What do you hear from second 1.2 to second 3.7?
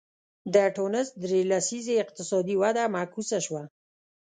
درې لسیزې اقتصادي وده معکوسه شوه.